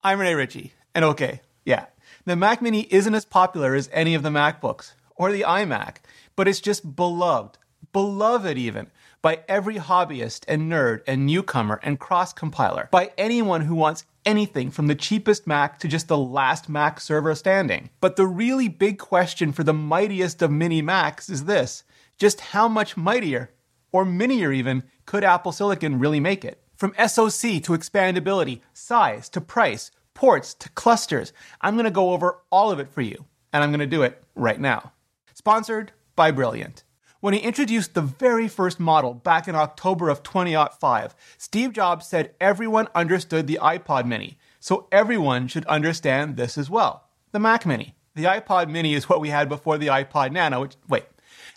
I'm 0.00 0.20
Rene 0.20 0.34
Ritchie, 0.34 0.74
and 0.94 1.04
okay, 1.04 1.40
yeah, 1.64 1.86
the 2.24 2.36
Mac 2.36 2.62
Mini 2.62 2.86
isn't 2.88 3.16
as 3.16 3.24
popular 3.24 3.74
as 3.74 3.90
any 3.92 4.14
of 4.14 4.22
the 4.22 4.28
MacBooks 4.28 4.92
or 5.16 5.32
the 5.32 5.42
iMac, 5.42 5.96
but 6.36 6.46
it's 6.46 6.60
just 6.60 6.94
beloved, 6.94 7.58
beloved 7.92 8.56
even, 8.56 8.92
by 9.22 9.40
every 9.48 9.74
hobbyist 9.74 10.44
and 10.46 10.70
nerd 10.70 11.02
and 11.08 11.26
newcomer 11.26 11.80
and 11.82 11.98
cross 11.98 12.32
compiler, 12.32 12.88
by 12.92 13.10
anyone 13.18 13.62
who 13.62 13.74
wants 13.74 14.04
anything 14.24 14.70
from 14.70 14.86
the 14.86 14.94
cheapest 14.94 15.48
Mac 15.48 15.80
to 15.80 15.88
just 15.88 16.06
the 16.06 16.16
last 16.16 16.68
Mac 16.68 17.00
server 17.00 17.34
standing. 17.34 17.90
But 18.00 18.14
the 18.14 18.26
really 18.26 18.68
big 18.68 19.00
question 19.00 19.50
for 19.50 19.64
the 19.64 19.74
mightiest 19.74 20.42
of 20.42 20.52
mini 20.52 20.80
Macs 20.80 21.28
is 21.28 21.46
this 21.46 21.82
just 22.16 22.40
how 22.40 22.68
much 22.68 22.96
mightier, 22.96 23.50
or 23.90 24.04
minier 24.04 24.52
even, 24.52 24.84
could 25.06 25.24
Apple 25.24 25.50
Silicon 25.50 25.98
really 25.98 26.20
make 26.20 26.44
it? 26.44 26.62
From 26.78 26.94
SoC 26.94 27.60
to 27.64 27.72
expandability, 27.72 28.60
size 28.72 29.28
to 29.30 29.40
price, 29.40 29.90
ports 30.14 30.54
to 30.54 30.68
clusters, 30.70 31.32
I'm 31.60 31.74
going 31.74 31.86
to 31.86 31.90
go 31.90 32.12
over 32.12 32.38
all 32.52 32.70
of 32.70 32.78
it 32.78 32.88
for 32.88 33.00
you, 33.00 33.24
and 33.52 33.64
I'm 33.64 33.70
going 33.70 33.80
to 33.80 33.86
do 33.86 34.04
it 34.04 34.22
right 34.36 34.60
now. 34.60 34.92
Sponsored 35.34 35.90
by 36.14 36.30
Brilliant. 36.30 36.84
When 37.18 37.34
he 37.34 37.40
introduced 37.40 37.94
the 37.94 38.02
very 38.02 38.46
first 38.46 38.78
model 38.78 39.12
back 39.12 39.48
in 39.48 39.56
October 39.56 40.08
of 40.08 40.22
2005, 40.22 41.16
Steve 41.36 41.72
Jobs 41.72 42.06
said 42.06 42.32
everyone 42.40 42.86
understood 42.94 43.48
the 43.48 43.58
iPod 43.60 44.06
mini, 44.06 44.38
so 44.60 44.86
everyone 44.92 45.48
should 45.48 45.66
understand 45.66 46.36
this 46.36 46.56
as 46.56 46.70
well. 46.70 47.08
The 47.32 47.40
Mac 47.40 47.66
mini. 47.66 47.96
The 48.14 48.26
iPod 48.26 48.68
mini 48.70 48.94
is 48.94 49.08
what 49.08 49.20
we 49.20 49.30
had 49.30 49.48
before 49.48 49.78
the 49.78 49.88
iPod 49.88 50.30
Nano, 50.30 50.60
which, 50.60 50.76
wait, 50.88 51.06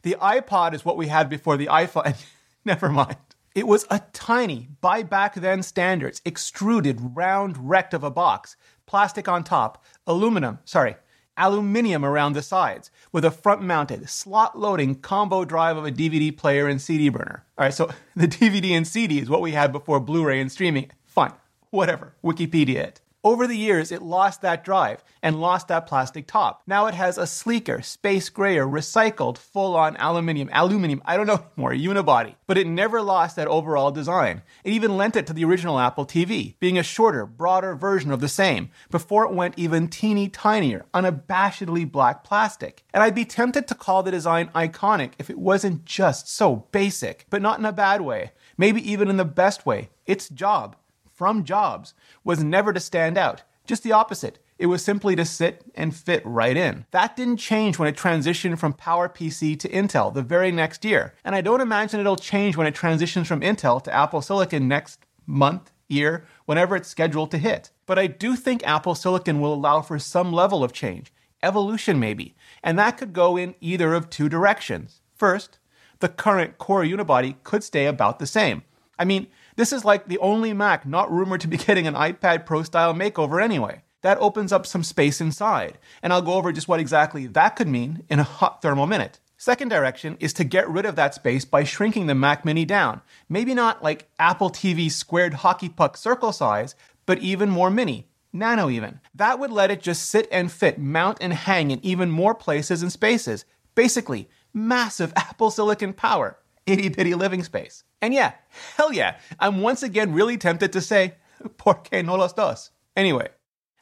the 0.01 0.17
iPod 0.19 0.73
is 0.73 0.83
what 0.83 0.97
we 0.97 1.09
had 1.09 1.29
before 1.29 1.57
the 1.57 1.67
iPhone. 1.67 2.19
Never 2.65 2.89
mind. 2.89 3.17
It 3.53 3.67
was 3.67 3.85
a 3.89 4.01
tiny, 4.13 4.69
by 4.79 5.03
back 5.03 5.35
then 5.35 5.61
standards, 5.61 6.21
extruded 6.25 7.15
round 7.17 7.69
rect 7.69 7.93
of 7.93 8.01
a 8.01 8.09
box, 8.09 8.55
plastic 8.85 9.27
on 9.27 9.43
top, 9.43 9.83
aluminum, 10.07 10.59
sorry, 10.63 10.95
aluminium 11.35 12.05
around 12.05 12.31
the 12.31 12.41
sides, 12.41 12.91
with 13.11 13.25
a 13.25 13.31
front 13.31 13.61
mounted, 13.61 14.09
slot 14.09 14.57
loading 14.57 14.95
combo 14.95 15.43
drive 15.43 15.75
of 15.75 15.85
a 15.85 15.91
DVD 15.91 16.35
player 16.35 16.67
and 16.69 16.81
CD 16.81 17.09
burner. 17.09 17.43
All 17.57 17.65
right, 17.65 17.73
so 17.73 17.89
the 18.15 18.27
DVD 18.27 18.71
and 18.71 18.87
CD 18.87 19.19
is 19.19 19.29
what 19.29 19.41
we 19.41 19.51
had 19.51 19.73
before 19.73 19.99
Blu 19.99 20.23
ray 20.23 20.39
and 20.39 20.51
streaming. 20.51 20.89
Fine, 21.03 21.33
whatever, 21.71 22.13
Wikipedia 22.23 22.77
it. 22.77 23.00
Over 23.23 23.45
the 23.45 23.55
years, 23.55 23.91
it 23.91 24.01
lost 24.01 24.41
that 24.41 24.63
drive 24.63 25.03
and 25.21 25.39
lost 25.39 25.67
that 25.67 25.85
plastic 25.85 26.25
top. 26.25 26.63
Now 26.65 26.87
it 26.87 26.95
has 26.95 27.19
a 27.19 27.27
sleeker, 27.27 27.83
space 27.83 28.29
grayer, 28.29 28.65
recycled, 28.65 29.37
full 29.37 29.75
on 29.75 29.95
aluminium, 29.97 30.49
aluminium, 30.51 31.03
I 31.05 31.17
don't 31.17 31.27
know 31.27 31.45
anymore, 31.55 31.73
unibody. 31.73 32.33
But 32.47 32.57
it 32.57 32.65
never 32.65 32.99
lost 32.99 33.35
that 33.35 33.47
overall 33.47 33.91
design. 33.91 34.41
It 34.63 34.73
even 34.73 34.97
lent 34.97 35.15
it 35.15 35.27
to 35.27 35.33
the 35.33 35.45
original 35.45 35.77
Apple 35.77 36.07
TV, 36.07 36.55
being 36.59 36.79
a 36.79 36.83
shorter, 36.83 37.27
broader 37.27 37.75
version 37.75 38.11
of 38.11 38.21
the 38.21 38.27
same, 38.27 38.71
before 38.89 39.25
it 39.25 39.35
went 39.35 39.53
even 39.55 39.87
teeny 39.87 40.27
tinier, 40.27 40.85
unabashedly 40.91 41.91
black 41.91 42.23
plastic. 42.23 42.83
And 42.91 43.03
I'd 43.03 43.13
be 43.13 43.25
tempted 43.25 43.67
to 43.67 43.75
call 43.75 44.01
the 44.01 44.09
design 44.09 44.49
iconic 44.55 45.11
if 45.19 45.29
it 45.29 45.37
wasn't 45.37 45.85
just 45.85 46.27
so 46.27 46.67
basic, 46.71 47.27
but 47.29 47.43
not 47.43 47.59
in 47.59 47.65
a 47.65 47.71
bad 47.71 48.01
way, 48.01 48.31
maybe 48.57 48.81
even 48.91 49.11
in 49.11 49.17
the 49.17 49.25
best 49.25 49.63
way. 49.63 49.89
Its 50.07 50.27
job 50.27 50.75
from 51.21 51.43
Jobs 51.43 51.93
was 52.23 52.43
never 52.43 52.73
to 52.73 52.79
stand 52.79 53.15
out, 53.15 53.43
just 53.67 53.83
the 53.83 53.91
opposite. 53.91 54.39
It 54.57 54.65
was 54.65 54.83
simply 54.83 55.15
to 55.15 55.23
sit 55.23 55.63
and 55.75 55.95
fit 55.95 56.23
right 56.25 56.57
in. 56.57 56.87
That 56.89 57.15
didn't 57.15 57.37
change 57.37 57.77
when 57.77 57.87
it 57.87 57.95
transitioned 57.95 58.57
from 58.57 58.73
PowerPC 58.73 59.59
to 59.59 59.69
Intel 59.69 60.11
the 60.11 60.23
very 60.23 60.51
next 60.51 60.83
year, 60.83 61.13
and 61.23 61.35
I 61.35 61.41
don't 61.41 61.61
imagine 61.61 61.99
it'll 61.99 62.15
change 62.15 62.57
when 62.57 62.65
it 62.65 62.73
transitions 62.73 63.27
from 63.27 63.41
Intel 63.41 63.83
to 63.83 63.93
Apple 63.93 64.23
Silicon 64.23 64.67
next 64.67 65.05
month, 65.27 65.71
year, 65.87 66.25
whenever 66.45 66.75
it's 66.75 66.89
scheduled 66.89 67.29
to 67.29 67.37
hit. 67.37 67.69
But 67.85 67.99
I 67.99 68.07
do 68.07 68.35
think 68.35 68.65
Apple 68.65 68.95
Silicon 68.95 69.39
will 69.39 69.53
allow 69.53 69.81
for 69.81 69.99
some 69.99 70.33
level 70.33 70.63
of 70.63 70.73
change, 70.73 71.13
evolution 71.43 71.99
maybe, 71.99 72.33
and 72.63 72.79
that 72.79 72.97
could 72.97 73.13
go 73.13 73.37
in 73.37 73.53
either 73.61 73.93
of 73.93 74.09
two 74.09 74.27
directions. 74.27 75.01
First, 75.13 75.59
the 75.99 76.09
current 76.09 76.57
Core 76.57 76.83
unibody 76.83 77.35
could 77.43 77.63
stay 77.63 77.85
about 77.85 78.17
the 78.17 78.25
same. 78.25 78.63
I 78.97 79.05
mean, 79.05 79.27
this 79.55 79.73
is 79.73 79.85
like 79.85 80.07
the 80.07 80.17
only 80.19 80.53
Mac 80.53 80.85
not 80.85 81.11
rumored 81.11 81.41
to 81.41 81.47
be 81.47 81.57
getting 81.57 81.87
an 81.87 81.95
iPad 81.95 82.45
Pro 82.45 82.63
style 82.63 82.93
makeover 82.93 83.43
anyway. 83.43 83.83
That 84.01 84.17
opens 84.17 84.51
up 84.51 84.65
some 84.65 84.83
space 84.83 85.21
inside, 85.21 85.77
and 86.01 86.11
I'll 86.11 86.21
go 86.21 86.33
over 86.33 86.51
just 86.51 86.67
what 86.67 86.79
exactly 86.79 87.27
that 87.27 87.55
could 87.55 87.67
mean 87.67 88.03
in 88.09 88.19
a 88.19 88.23
hot 88.23 88.61
thermal 88.61 88.87
minute. 88.87 89.19
Second 89.37 89.69
direction 89.69 90.17
is 90.19 90.33
to 90.33 90.43
get 90.43 90.69
rid 90.69 90.85
of 90.85 90.95
that 90.95 91.15
space 91.15 91.45
by 91.45 91.63
shrinking 91.63 92.07
the 92.07 92.15
Mac 92.15 92.45
Mini 92.45 92.63
down. 92.63 93.01
Maybe 93.27 93.53
not 93.53 93.83
like 93.83 94.09
Apple 94.19 94.51
TV 94.51 94.91
squared 94.91 95.33
hockey 95.35 95.69
puck 95.69 95.97
circle 95.97 96.31
size, 96.31 96.75
but 97.05 97.19
even 97.19 97.49
more 97.49 97.71
mini, 97.71 98.07
nano 98.31 98.69
even. 98.69 98.99
That 99.15 99.39
would 99.39 99.51
let 99.51 99.71
it 99.71 99.81
just 99.81 100.09
sit 100.09 100.27
and 100.31 100.51
fit, 100.51 100.79
mount 100.79 101.17
and 101.21 101.33
hang 101.33 101.71
in 101.71 101.83
even 101.83 102.11
more 102.11 102.35
places 102.35 102.83
and 102.83 102.91
spaces. 102.91 103.45
Basically, 103.73 104.29
massive 104.53 105.11
Apple 105.15 105.51
Silicon 105.51 105.93
power 105.93 106.37
itty 106.65 106.89
bitty 106.89 107.15
living 107.15 107.43
space. 107.43 107.83
And 108.01 108.13
yeah, 108.13 108.33
hell 108.77 108.93
yeah, 108.93 109.17
I'm 109.39 109.61
once 109.61 109.83
again 109.83 110.13
really 110.13 110.37
tempted 110.37 110.73
to 110.73 110.81
say, 110.81 111.15
¿por 111.57 111.75
qué 111.83 112.03
no 112.03 112.15
los 112.15 112.33
dos? 112.33 112.71
Anyway, 112.95 113.27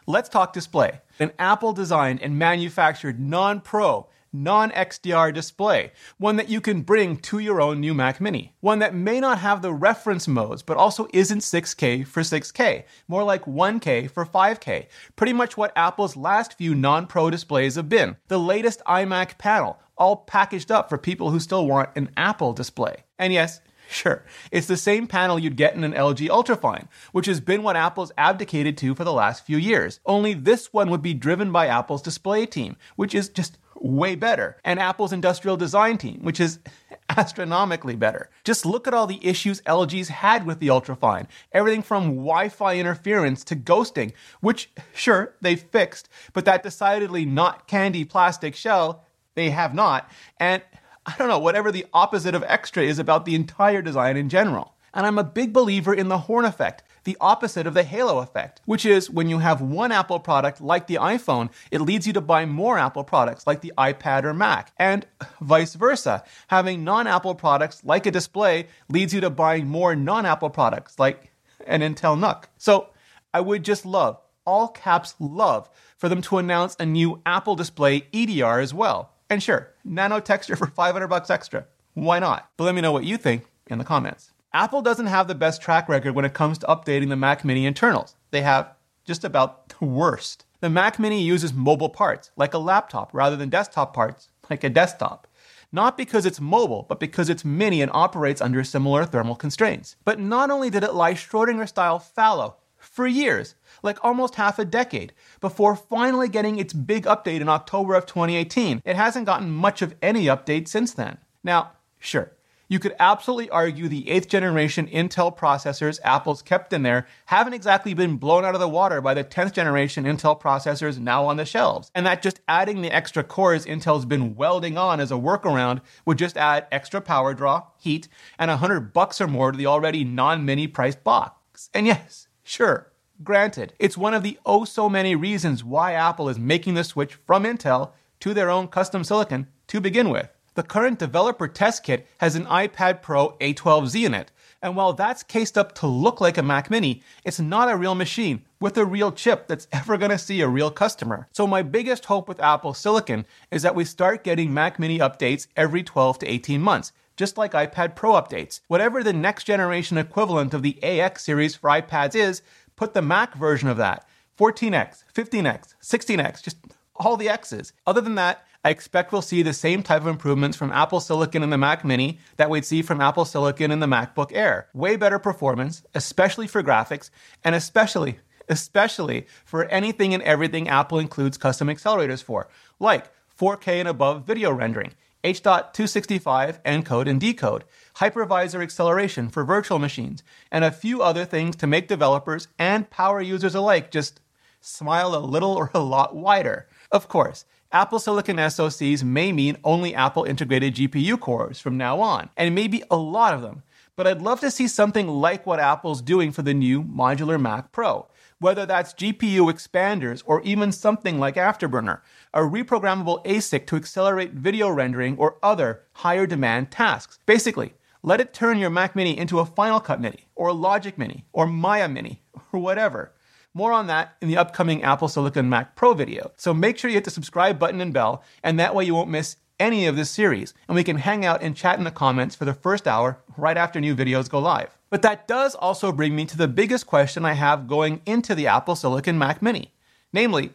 let's 0.07 0.29
talk 0.29 0.53
display. 0.53 1.01
An 1.19 1.31
Apple 1.39 1.73
designed 1.73 2.21
and 2.21 2.37
manufactured 2.37 3.19
non 3.19 3.61
pro, 3.61 4.07
non 4.31 4.71
XDR 4.71 5.33
display, 5.33 5.91
one 6.17 6.35
that 6.35 6.49
you 6.49 6.61
can 6.61 6.81
bring 6.81 7.17
to 7.17 7.39
your 7.39 7.61
own 7.61 7.79
new 7.79 7.93
Mac 7.93 8.21
Mini. 8.21 8.55
One 8.59 8.79
that 8.79 8.93
may 8.93 9.19
not 9.19 9.39
have 9.39 9.61
the 9.61 9.73
reference 9.73 10.27
modes, 10.27 10.61
but 10.61 10.77
also 10.77 11.07
isn't 11.13 11.39
6K 11.39 12.05
for 12.05 12.21
6K, 12.21 12.83
more 13.07 13.23
like 13.23 13.45
1K 13.45 14.09
for 14.09 14.25
5K. 14.25 14.87
Pretty 15.15 15.33
much 15.33 15.57
what 15.57 15.73
Apple's 15.75 16.15
last 16.15 16.57
few 16.57 16.75
non 16.75 17.07
pro 17.07 17.29
displays 17.29 17.75
have 17.75 17.89
been. 17.89 18.17
The 18.27 18.39
latest 18.39 18.81
iMac 18.87 19.37
panel, 19.37 19.79
all 19.99 20.15
packaged 20.15 20.71
up 20.71 20.89
for 20.89 20.97
people 20.97 21.29
who 21.29 21.39
still 21.39 21.67
want 21.67 21.89
an 21.95 22.09
Apple 22.17 22.53
display. 22.53 23.03
And 23.19 23.31
yes, 23.33 23.61
Sure, 23.91 24.23
it's 24.51 24.67
the 24.67 24.77
same 24.77 25.07
panel 25.07 25.39
you'd 25.39 25.55
get 25.55 25.73
in 25.73 25.83
an 25.83 25.93
LG 25.93 26.27
Ultrafine, 26.29 26.87
which 27.11 27.25
has 27.25 27.39
been 27.39 27.63
what 27.63 27.75
Apple's 27.75 28.11
abdicated 28.19 28.77
to 28.77 28.93
for 28.93 29.03
the 29.03 29.11
last 29.11 29.43
few 29.43 29.57
years. 29.57 29.99
Only 30.05 30.35
this 30.35 30.71
one 30.71 30.91
would 30.91 31.01
be 31.01 31.15
driven 31.15 31.51
by 31.51 31.65
Apple's 31.65 32.03
display 32.03 32.45
team, 32.45 32.77
which 32.97 33.15
is 33.15 33.29
just 33.29 33.57
way 33.81 34.13
better, 34.13 34.57
and 34.63 34.79
Apple's 34.79 35.11
industrial 35.11 35.57
design 35.57 35.97
team, 35.97 36.19
which 36.21 36.39
is 36.39 36.59
astronomically 37.09 37.95
better. 37.95 38.29
Just 38.43 38.63
look 38.63 38.87
at 38.87 38.93
all 38.93 39.07
the 39.07 39.25
issues 39.25 39.61
LG's 39.61 40.09
had 40.09 40.45
with 40.45 40.59
the 40.59 40.67
Ultrafine. 40.67 41.25
Everything 41.51 41.81
from 41.81 42.09
Wi 42.09 42.49
Fi 42.49 42.77
interference 42.77 43.43
to 43.45 43.55
ghosting, 43.55 44.13
which, 44.39 44.69
sure, 44.93 45.33
they 45.41 45.55
fixed, 45.55 46.09
but 46.33 46.45
that 46.45 46.61
decidedly 46.61 47.25
not 47.25 47.67
candy 47.67 48.05
plastic 48.05 48.53
shell 48.53 49.03
they 49.35 49.49
have 49.49 49.73
not. 49.73 50.09
And 50.37 50.61
I 51.05 51.15
don't 51.17 51.29
know, 51.29 51.39
whatever 51.39 51.71
the 51.71 51.85
opposite 51.93 52.35
of 52.35 52.43
extra 52.45 52.83
is 52.83 52.99
about 52.99 53.25
the 53.25 53.35
entire 53.35 53.81
design 53.81 54.17
in 54.17 54.29
general. 54.29 54.75
And 54.93 55.05
I'm 55.05 55.17
a 55.17 55.23
big 55.23 55.53
believer 55.53 55.93
in 55.93 56.07
the 56.07 56.17
horn 56.17 56.45
effect, 56.45 56.83
the 57.03 57.17
opposite 57.21 57.67
of 57.67 57.73
the 57.73 57.83
halo 57.83 58.19
effect, 58.19 58.61
which 58.65 58.85
is 58.85 59.09
when 59.09 59.29
you 59.29 59.39
have 59.39 59.61
one 59.61 59.91
Apple 59.91 60.19
product 60.19 60.61
like 60.61 60.87
the 60.87 60.95
iPhone, 60.95 61.49
it 61.71 61.81
leads 61.81 62.05
you 62.05 62.13
to 62.13 62.21
buy 62.21 62.45
more 62.45 62.77
Apple 62.77 63.03
products 63.03 63.47
like 63.47 63.61
the 63.61 63.73
iPad 63.77 64.23
or 64.23 64.33
Mac, 64.33 64.71
and 64.77 65.05
vice 65.41 65.75
versa. 65.75 66.23
Having 66.47 66.83
non 66.83 67.07
Apple 67.07 67.35
products 67.35 67.83
like 67.83 68.05
a 68.05 68.11
display 68.11 68.67
leads 68.89 69.13
you 69.13 69.21
to 69.21 69.29
buying 69.29 69.67
more 69.67 69.95
non 69.95 70.25
Apple 70.25 70.49
products 70.49 70.99
like 70.99 71.31
an 71.67 71.81
Intel 71.81 72.19
NUC. 72.19 72.45
So 72.57 72.89
I 73.33 73.41
would 73.41 73.63
just 73.63 73.85
love, 73.85 74.19
all 74.45 74.67
caps 74.67 75.15
love, 75.19 75.69
for 75.97 76.09
them 76.09 76.21
to 76.23 76.37
announce 76.37 76.75
a 76.79 76.85
new 76.85 77.21
Apple 77.25 77.55
display 77.55 78.07
EDR 78.13 78.59
as 78.59 78.73
well. 78.73 79.13
And 79.29 79.41
sure, 79.43 79.71
nano 79.83 80.19
texture 80.19 80.55
for 80.55 80.67
500 80.75 81.07
bucks 81.07 81.29
extra. 81.29 81.65
Why 81.93 82.19
not? 82.19 82.49
But 82.57 82.63
let 82.65 82.75
me 82.75 82.81
know 82.81 82.91
what 82.91 83.03
you 83.03 83.17
think 83.17 83.45
in 83.67 83.77
the 83.77 83.83
comments. 83.83 84.31
Apple 84.53 84.81
doesn't 84.81 85.05
have 85.05 85.27
the 85.27 85.35
best 85.35 85.61
track 85.61 85.87
record 85.87 86.15
when 86.15 86.25
it 86.25 86.33
comes 86.33 86.57
to 86.59 86.65
updating 86.67 87.09
the 87.09 87.15
Mac 87.15 87.45
Mini 87.45 87.65
internals. 87.65 88.15
They 88.31 88.41
have 88.41 88.73
just 89.05 89.23
about 89.23 89.69
the 89.69 89.85
worst. 89.85 90.45
The 90.59 90.69
Mac 90.69 90.97
Mini 90.97 91.21
uses 91.21 91.53
mobile 91.53 91.89
parts, 91.89 92.31
like 92.35 92.53
a 92.53 92.57
laptop, 92.57 93.11
rather 93.13 93.35
than 93.35 93.49
desktop 93.49 93.93
parts, 93.93 94.29
like 94.49 94.63
a 94.63 94.69
desktop. 94.69 95.27
Not 95.71 95.97
because 95.97 96.25
it's 96.25 96.41
mobile, 96.41 96.85
but 96.89 96.99
because 96.99 97.29
it's 97.29 97.45
mini 97.45 97.81
and 97.81 97.91
operates 97.93 98.41
under 98.41 98.63
similar 98.63 99.05
thermal 99.05 99.35
constraints. 99.35 99.95
But 100.03 100.19
not 100.19 100.49
only 100.49 100.71
did 100.71 100.83
it 100.83 100.95
lie 100.95 101.13
Schrodinger 101.13 101.67
style 101.67 101.99
fallow 101.99 102.55
for 102.77 103.05
years, 103.05 103.53
like 103.83 104.03
almost 104.03 104.35
half 104.35 104.59
a 104.59 104.65
decade, 104.65 105.13
before 105.39 105.75
finally 105.75 106.29
getting 106.29 106.59
its 106.59 106.73
big 106.73 107.05
update 107.05 107.41
in 107.41 107.49
October 107.49 107.95
of 107.95 108.05
2018. 108.05 108.81
It 108.85 108.95
hasn't 108.95 109.25
gotten 109.25 109.49
much 109.49 109.81
of 109.81 109.95
any 110.01 110.25
update 110.25 110.67
since 110.67 110.93
then. 110.93 111.17
Now, 111.43 111.71
sure, 111.99 112.31
you 112.71 112.77
could 112.77 112.95
absolutely 112.99 113.49
argue 113.49 113.87
the 113.87 114.03
8th 114.03 114.27
generation 114.27 114.85
Intel 114.87 115.35
processors 115.35 115.99
Apple's 116.03 116.43
kept 116.43 116.71
in 116.71 116.83
there 116.83 117.07
haven't 117.25 117.53
exactly 117.53 117.95
been 117.95 118.17
blown 118.17 118.45
out 118.45 118.53
of 118.53 118.61
the 118.61 118.69
water 118.69 119.01
by 119.01 119.15
the 119.15 119.23
10th 119.23 119.53
generation 119.53 120.03
Intel 120.03 120.39
processors 120.39 120.99
now 120.99 121.25
on 121.25 121.37
the 121.37 121.45
shelves, 121.45 121.89
and 121.95 122.05
that 122.05 122.21
just 122.21 122.41
adding 122.47 122.83
the 122.83 122.91
extra 122.95 123.23
cores 123.23 123.65
Intel's 123.65 124.05
been 124.05 124.35
welding 124.35 124.77
on 124.77 124.99
as 124.99 125.11
a 125.11 125.15
workaround 125.15 125.81
would 126.05 126.19
just 126.19 126.37
add 126.37 126.67
extra 126.71 127.01
power 127.01 127.33
draw, 127.33 127.63
heat, 127.79 128.07
and 128.37 128.49
100 128.49 128.93
bucks 128.93 129.19
or 129.19 129.27
more 129.27 129.51
to 129.51 129.57
the 129.57 129.65
already 129.65 130.03
non-mini 130.03 130.67
priced 130.67 131.03
box. 131.03 131.71
And 131.73 131.87
yes, 131.87 132.27
sure, 132.43 132.91
Granted, 133.21 133.73
it's 133.79 133.97
one 133.97 134.13
of 134.13 134.23
the 134.23 134.39
oh 134.45 134.63
so 134.63 134.87
many 134.87 135.13
reasons 135.13 135.61
why 135.61 135.91
Apple 135.91 136.29
is 136.29 136.39
making 136.39 136.75
the 136.75 136.85
switch 136.85 137.15
from 137.15 137.43
Intel 137.43 137.91
to 138.21 138.33
their 138.33 138.49
own 138.49 138.69
custom 138.69 139.03
silicon 139.03 139.47
to 139.67 139.81
begin 139.81 140.09
with. 140.09 140.29
The 140.53 140.63
current 140.63 140.99
developer 140.99 141.47
test 141.49 141.83
kit 141.83 142.07
has 142.19 142.35
an 142.35 142.45
iPad 142.45 143.01
Pro 143.01 143.31
A12Z 143.41 144.05
in 144.05 144.13
it, 144.13 144.31
and 144.61 144.75
while 144.75 144.93
that's 144.93 145.23
cased 145.23 145.57
up 145.57 145.75
to 145.75 145.87
look 145.87 146.21
like 146.21 146.37
a 146.37 146.43
Mac 146.43 146.69
Mini, 146.69 147.01
it's 147.25 147.41
not 147.41 147.69
a 147.69 147.75
real 147.75 147.93
machine 147.93 148.43
with 148.61 148.77
a 148.77 148.85
real 148.85 149.11
chip 149.11 149.47
that's 149.47 149.67
ever 149.73 149.97
going 149.97 150.11
to 150.11 150.17
see 150.17 150.39
a 150.39 150.47
real 150.47 150.71
customer. 150.71 151.27
So 151.33 151.45
my 151.45 151.61
biggest 151.61 152.05
hope 152.05 152.29
with 152.29 152.39
Apple 152.39 152.73
Silicon 152.73 153.25
is 153.51 153.63
that 153.63 153.75
we 153.75 153.83
start 153.83 154.23
getting 154.23 154.53
Mac 154.53 154.79
Mini 154.79 154.99
updates 154.99 155.47
every 155.57 155.83
12 155.83 156.19
to 156.19 156.27
18 156.27 156.61
months, 156.61 156.93
just 157.17 157.37
like 157.37 157.51
iPad 157.51 157.95
Pro 157.95 158.13
updates. 158.13 158.61
Whatever 158.67 159.03
the 159.03 159.11
next 159.11 159.43
generation 159.43 159.97
equivalent 159.97 160.53
of 160.53 160.63
the 160.63 160.81
AX 160.81 161.23
series 161.23 161.55
for 161.55 161.69
iPads 161.69 162.15
is, 162.15 162.41
put 162.79 162.93
the 162.93 163.01
Mac 163.01 163.35
version 163.35 163.67
of 163.67 163.75
that. 163.75 164.07
14X, 164.39 165.03
15X, 165.13 165.75
16X, 165.83 166.41
just 166.41 166.55
all 166.95 167.17
the 167.17 167.27
X's. 167.27 167.73
Other 167.85 167.99
than 167.99 168.15
that, 168.15 168.45
I 168.63 168.69
expect 168.69 169.11
we'll 169.11 169.21
see 169.21 169.41
the 169.41 169.51
same 169.51 169.83
type 169.83 170.01
of 170.01 170.07
improvements 170.07 170.55
from 170.55 170.71
Apple 170.71 171.01
Silicon 171.01 171.43
in 171.43 171.49
the 171.49 171.57
Mac 171.57 171.83
Mini 171.83 172.19
that 172.37 172.49
we'd 172.49 172.63
see 172.63 172.81
from 172.81 173.01
Apple 173.01 173.25
Silicon 173.25 173.71
in 173.71 173.81
the 173.81 173.85
MacBook 173.85 174.31
Air. 174.33 174.69
Way 174.73 174.95
better 174.95 175.19
performance, 175.19 175.83
especially 175.93 176.47
for 176.47 176.63
graphics, 176.63 177.09
and 177.43 177.53
especially, 177.53 178.19
especially 178.47 179.27
for 179.43 179.65
anything 179.65 180.13
and 180.13 180.23
everything 180.23 180.69
Apple 180.69 180.99
includes 180.99 181.37
custom 181.37 181.67
accelerators 181.67 182.23
for, 182.23 182.47
like 182.79 183.11
4K 183.37 183.79
and 183.81 183.89
above 183.89 184.25
video 184.25 184.53
rendering, 184.53 184.93
H.265 185.23 186.61
encode 186.63 187.09
and 187.09 187.19
decode, 187.19 187.65
hypervisor 187.97 188.61
acceleration 188.61 189.29
for 189.29 189.43
virtual 189.43 189.79
machines, 189.79 190.23
and 190.51 190.63
a 190.63 190.71
few 190.71 191.01
other 191.01 191.25
things 191.25 191.55
to 191.57 191.67
make 191.67 191.87
developers 191.87 192.47
and 192.57 192.89
power 192.89 193.21
users 193.21 193.55
alike 193.55 193.91
just 193.91 194.21
smile 194.61 195.15
a 195.15 195.19
little 195.19 195.51
or 195.51 195.71
a 195.73 195.79
lot 195.79 196.15
wider. 196.15 196.67
Of 196.91 197.07
course, 197.07 197.45
Apple 197.71 197.99
Silicon 197.99 198.37
SoCs 198.37 199.03
may 199.03 199.31
mean 199.31 199.57
only 199.63 199.93
Apple 199.93 200.23
integrated 200.23 200.75
GPU 200.75 201.19
cores 201.19 201.59
from 201.59 201.77
now 201.77 201.99
on, 201.99 202.29
and 202.35 202.55
maybe 202.55 202.83
a 202.89 202.97
lot 202.97 203.33
of 203.33 203.41
them. 203.41 203.63
But 203.95 204.07
I'd 204.07 204.21
love 204.21 204.39
to 204.39 204.49
see 204.49 204.67
something 204.67 205.07
like 205.07 205.45
what 205.45 205.59
Apple's 205.59 206.01
doing 206.01 206.31
for 206.31 206.41
the 206.41 206.53
new 206.53 206.81
modular 206.81 207.39
Mac 207.39 207.71
Pro, 207.71 208.07
whether 208.39 208.65
that's 208.65 208.93
GPU 208.93 209.51
expanders 209.51 210.23
or 210.25 210.41
even 210.41 210.71
something 210.71 211.19
like 211.19 211.35
Afterburner, 211.35 212.01
a 212.33 212.39
reprogrammable 212.39 213.23
ASIC 213.25 213.67
to 213.67 213.75
accelerate 213.75 214.33
video 214.33 214.69
rendering 214.69 215.17
or 215.17 215.37
other 215.43 215.83
higher 215.93 216.25
demand 216.25 216.71
tasks. 216.71 217.19
Basically, 217.25 217.73
let 218.01 218.21
it 218.21 218.33
turn 218.33 218.57
your 218.57 218.69
Mac 218.69 218.95
Mini 218.95 219.17
into 219.17 219.39
a 219.39 219.45
Final 219.45 219.81
Cut 219.81 219.99
Mini, 219.99 220.29
or 220.35 220.53
Logic 220.53 220.97
Mini, 220.97 221.25
or 221.33 221.45
Maya 221.45 221.89
Mini, 221.89 222.21
or 222.53 222.59
whatever. 222.61 223.11
More 223.53 223.73
on 223.73 223.87
that 223.87 224.15
in 224.21 224.29
the 224.29 224.37
upcoming 224.37 224.83
Apple 224.83 225.09
Silicon 225.09 225.49
Mac 225.49 225.75
Pro 225.75 225.93
video. 225.93 226.31
So 226.37 226.53
make 226.53 226.77
sure 226.77 226.89
you 226.89 226.95
hit 226.95 227.03
the 227.03 227.11
subscribe 227.11 227.59
button 227.59 227.81
and 227.81 227.93
bell, 227.93 228.23
and 228.41 228.57
that 228.57 228.73
way 228.73 228.85
you 228.85 228.95
won't 228.95 229.09
miss 229.09 229.35
any 229.59 229.85
of 229.85 229.97
this 229.97 230.09
series, 230.09 230.53
and 230.69 230.75
we 230.75 230.83
can 230.85 230.97
hang 230.97 231.25
out 231.25 231.43
and 231.43 231.57
chat 231.57 231.77
in 231.77 231.83
the 231.83 231.91
comments 231.91 232.35
for 232.35 232.45
the 232.45 232.53
first 232.53 232.87
hour 232.87 233.19
right 233.35 233.57
after 233.57 233.81
new 233.81 233.93
videos 233.93 234.29
go 234.29 234.39
live. 234.39 234.78
But 234.89 235.03
that 235.03 235.27
does 235.27 235.53
also 235.55 235.91
bring 235.91 236.15
me 236.15 236.25
to 236.25 236.37
the 236.37 236.47
biggest 236.47 236.87
question 236.87 237.23
I 237.23 237.33
have 237.33 237.67
going 237.67 238.01
into 238.05 238.33
the 238.33 238.47
Apple 238.47 238.75
Silicon 238.75 239.17
Mac 239.17 239.41
Mini. 239.41 239.71
Namely, 240.11 240.53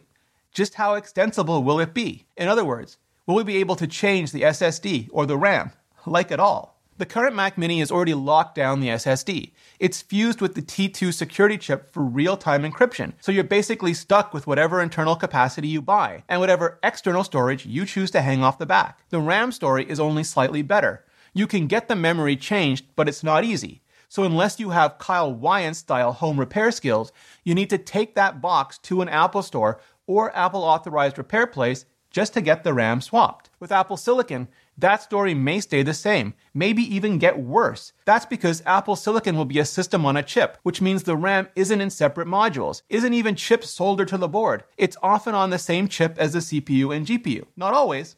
just 0.51 0.75
how 0.75 0.95
extensible 0.95 1.63
will 1.63 1.79
it 1.79 1.93
be? 1.93 2.25
In 2.35 2.47
other 2.47 2.65
words, 2.65 2.97
will 3.25 3.35
we 3.35 3.43
be 3.43 3.57
able 3.57 3.75
to 3.77 3.87
change 3.87 4.31
the 4.31 4.41
SSD 4.41 5.09
or 5.11 5.25
the 5.25 5.37
RAM, 5.37 5.71
like 6.05 6.31
at 6.31 6.39
all? 6.39 6.75
The 6.97 7.05
current 7.05 7.35
Mac 7.35 7.57
Mini 7.57 7.79
has 7.79 7.91
already 7.91 8.13
locked 8.13 8.55
down 8.55 8.79
the 8.79 8.87
SSD. 8.87 9.51
It's 9.79 10.01
fused 10.01 10.39
with 10.39 10.55
the 10.55 10.61
T2 10.61 11.13
security 11.13 11.57
chip 11.57 11.91
for 11.91 12.01
real 12.01 12.37
time 12.37 12.63
encryption, 12.63 13.13
so 13.19 13.33
you're 13.33 13.43
basically 13.43 13.93
stuck 13.93 14.33
with 14.33 14.47
whatever 14.47 14.81
internal 14.81 15.17
capacity 15.17 15.67
you 15.67 15.81
buy 15.81 16.23
and 16.29 16.39
whatever 16.39 16.79
external 16.83 17.25
storage 17.25 17.65
you 17.65 17.85
choose 17.85 18.11
to 18.11 18.21
hang 18.21 18.43
off 18.43 18.59
the 18.59 18.65
back. 18.65 18.99
The 19.09 19.19
RAM 19.19 19.51
story 19.51 19.85
is 19.89 19.99
only 19.99 20.23
slightly 20.23 20.61
better. 20.61 21.03
You 21.33 21.47
can 21.47 21.67
get 21.67 21.89
the 21.89 21.97
memory 21.97 22.37
changed, 22.37 22.85
but 22.95 23.09
it's 23.09 23.23
not 23.23 23.43
easy. 23.43 23.81
So, 24.09 24.23
unless 24.23 24.59
you 24.59 24.69
have 24.71 24.97
Kyle 24.97 25.33
Wyant 25.33 25.75
style 25.75 26.13
home 26.13 26.39
repair 26.39 26.71
skills, 26.71 27.11
you 27.43 27.55
need 27.55 27.69
to 27.69 27.77
take 27.77 28.15
that 28.15 28.41
box 28.41 28.77
to 28.79 29.01
an 29.01 29.09
Apple 29.09 29.41
store 29.41 29.79
or 30.07 30.35
Apple 30.35 30.63
authorized 30.63 31.17
repair 31.17 31.47
place 31.47 31.85
just 32.15 32.33
to 32.33 32.39
get 32.39 32.63
the 32.63 32.73
RAM 32.73 33.01
swapped. 33.01 33.49
With 33.59 33.73
Apple 33.73 33.97
Silicon, 33.97 34.47
that 34.77 35.01
story 35.01 35.33
may 35.33 35.59
stay 35.59 35.83
the 35.83 35.93
same, 35.93 36.33
maybe 36.53 36.81
even 36.81 37.17
get 37.17 37.37
worse. 37.37 37.91
That's 38.05 38.25
because 38.25 38.63
Apple 38.65 38.95
Silicon 38.95 39.35
will 39.35 39.43
be 39.43 39.59
a 39.59 39.65
system 39.65 40.05
on 40.05 40.15
a 40.15 40.23
chip, 40.23 40.57
which 40.63 40.81
means 40.81 41.03
the 41.03 41.17
RAM 41.17 41.49
isn't 41.57 41.81
in 41.81 41.89
separate 41.89 42.27
modules, 42.27 42.83
isn't 42.89 43.13
even 43.13 43.35
chips 43.35 43.69
soldered 43.69 44.07
to 44.09 44.17
the 44.17 44.29
board. 44.29 44.63
It's 44.77 44.95
often 45.03 45.35
on 45.35 45.49
the 45.49 45.59
same 45.59 45.89
chip 45.89 46.17
as 46.17 46.31
the 46.31 46.39
CPU 46.39 46.95
and 46.95 47.05
GPU. 47.05 47.47
Not 47.57 47.73
always, 47.73 48.15